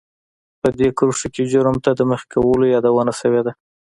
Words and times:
په 0.61 0.69
دې 0.79 0.89
کرښو 0.97 1.27
کې 1.35 1.43
جرم 1.51 1.75
ته 1.85 1.91
د 1.99 2.01
مخې 2.09 2.25
کولو 2.33 2.65
يادونه 2.75 3.13
شوې 3.19 3.41
ده. 3.45 3.51